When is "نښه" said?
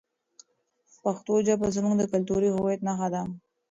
2.87-3.07